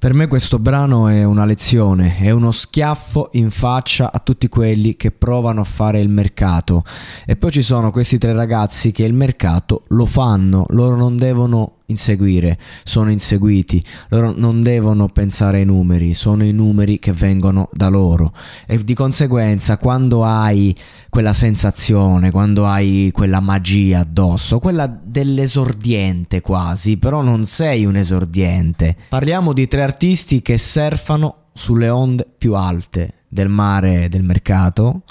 [0.00, 4.94] Per me questo brano è una lezione, è uno schiaffo in faccia a tutti quelli
[4.94, 6.84] che provano a fare il mercato.
[7.26, 11.77] E poi ci sono questi tre ragazzi che il mercato lo fanno, loro non devono
[11.88, 17.88] inseguire, sono inseguiti, loro non devono pensare ai numeri, sono i numeri che vengono da
[17.88, 18.32] loro.
[18.66, 20.76] E di conseguenza quando hai
[21.08, 28.94] quella sensazione, quando hai quella magia addosso, quella dell'esordiente quasi, però non sei un esordiente.
[29.08, 35.02] Parliamo di tre artisti che surfano sulle onde più alte del mare del mercato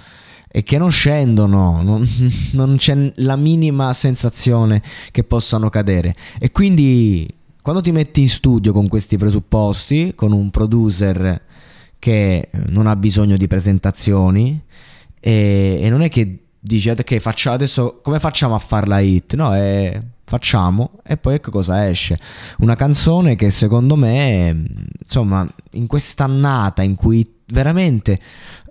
[0.57, 2.03] e che non scendono, non,
[2.53, 4.81] non, c'è la minima sensazione
[5.11, 6.15] che possano cadere.
[6.39, 7.31] E quindi
[7.61, 11.43] quando ti metti in studio con questi presupposti, con un producer
[11.99, 14.59] che non ha bisogno di presentazioni
[15.19, 19.35] e, e non è che dici ok faccia, adesso come facciamo a farla hit?
[19.35, 22.19] No, è facciamo e poi ecco cosa esce.
[22.61, 24.65] Una canzone che secondo me,
[24.97, 28.19] insomma, in quest'annata in cui veramente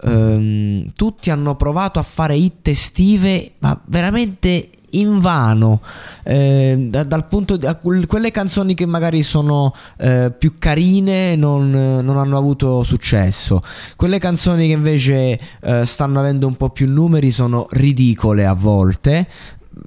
[0.02, 5.80] ehm, tutti hanno provato a fare hit estive, ma veramente in vano
[6.22, 7.66] eh, da, dal punto di
[8.06, 13.60] quelle canzoni che magari sono eh, più carine non, non, hanno avuto successo.
[13.96, 19.26] Quelle canzoni che invece eh, stanno avendo un po' più numeri sono ridicole a volte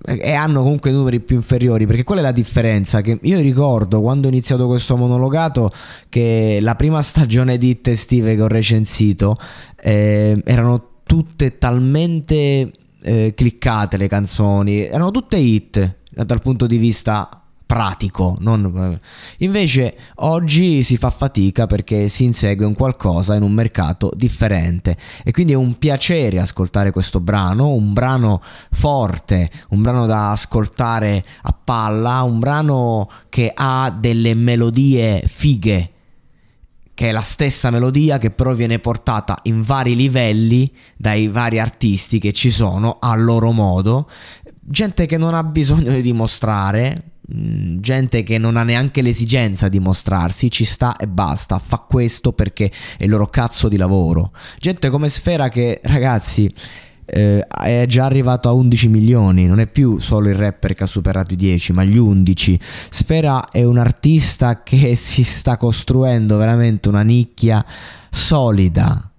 [0.06, 3.02] e hanno comunque numeri più inferiori perché qual è la differenza?
[3.02, 5.72] Che io ricordo quando ho iniziato questo monologato
[6.10, 9.38] che la prima stagione di hit estive che ho recensito
[9.82, 17.39] eh, erano tutte talmente eh, cliccate le canzoni erano tutte hit dal punto di vista
[17.70, 18.36] pratico.
[18.40, 19.00] Non...
[19.38, 25.32] Invece oggi si fa fatica perché si insegue un qualcosa in un mercato differente e
[25.32, 28.42] quindi è un piacere ascoltare questo brano, un brano
[28.72, 35.92] forte, un brano da ascoltare a palla, un brano che ha delle melodie fighe
[36.96, 42.18] che è la stessa melodia che però viene portata in vari livelli dai vari artisti
[42.18, 44.10] che ci sono a loro modo,
[44.60, 50.50] gente che non ha bisogno di dimostrare, gente che non ha neanche l'esigenza di mostrarsi,
[50.50, 54.32] ci sta e basta, fa questo perché è il loro cazzo di lavoro.
[54.58, 56.52] Gente come Sfera che, ragazzi,
[57.06, 60.88] eh, è già arrivato a 11 milioni, non è più solo il rapper che ha
[60.88, 62.60] superato i 10, ma gli 11.
[62.90, 67.64] Sfera è un artista che si sta costruendo veramente una nicchia
[68.10, 69.12] solida,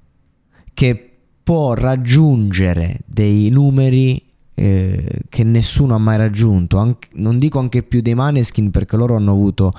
[0.72, 1.04] che
[1.42, 4.29] può raggiungere dei numeri
[4.60, 6.76] eh, che nessuno ha mai raggiunto.
[6.76, 9.72] Anche, non dico anche più dei Maneskin perché loro hanno avuto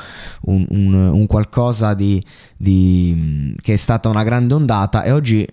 [0.45, 2.23] un, un, un qualcosa di,
[2.57, 5.47] di, che è stata una grande ondata e oggi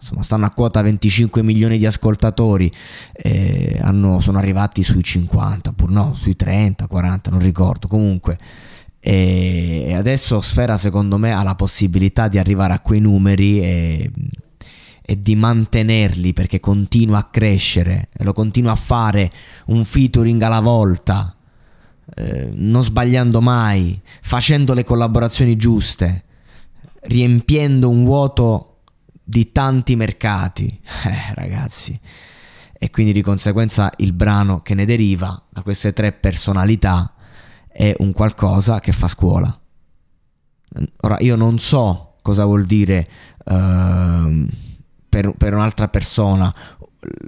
[0.00, 2.70] insomma, stanno a quota 25 milioni di ascoltatori,
[3.12, 7.86] eh, hanno, sono arrivati sui 50, pur no, sui 30, 40, non ricordo.
[7.86, 8.36] Comunque.
[8.98, 14.10] E adesso Sfera secondo me ha la possibilità di arrivare a quei numeri e
[15.08, 19.30] e di mantenerli perché continua a crescere e lo continua a fare
[19.66, 21.36] un featuring alla volta,
[22.16, 26.24] eh, non sbagliando mai, facendo le collaborazioni giuste,
[27.02, 28.80] riempiendo un vuoto
[29.22, 30.80] di tanti mercati.
[31.06, 31.98] Eh, ragazzi.
[32.76, 37.14] E quindi di conseguenza il brano che ne deriva da queste tre personalità
[37.68, 39.56] è un qualcosa che fa scuola.
[41.02, 43.06] Ora, io non so cosa vuol dire
[43.44, 44.46] uh,
[45.16, 46.54] per, per, un'altra persona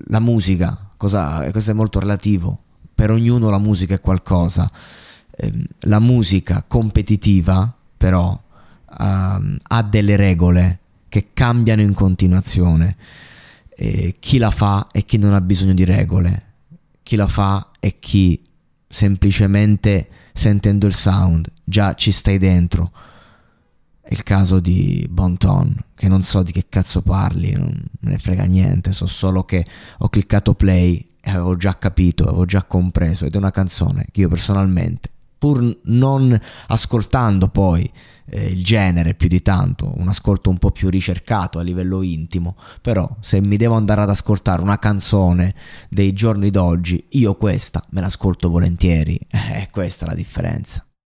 [0.08, 2.64] la musica, cosa, questo è molto relativo.
[2.94, 4.70] Per ognuno la musica è qualcosa.
[5.30, 12.96] Eh, la musica competitiva, però, uh, ha delle regole che cambiano in continuazione.
[13.70, 16.42] Eh, chi la fa e chi non ha bisogno di regole.
[17.02, 18.38] Chi la fa e chi
[18.86, 22.92] semplicemente sentendo il sound già ci stai dentro.
[24.08, 28.16] È il caso di Bonton, che non so di che cazzo parli, non me ne
[28.16, 29.62] frega niente, so solo che
[29.98, 34.20] ho cliccato play e avevo già capito, avevo già compreso ed è una canzone che
[34.20, 37.92] io personalmente, pur non ascoltando poi
[38.30, 42.56] eh, il genere più di tanto, un ascolto un po' più ricercato a livello intimo,
[42.80, 45.54] però se mi devo andare ad ascoltare una canzone
[45.90, 50.87] dei giorni d'oggi, io questa me l'ascolto volentieri, è questa la differenza.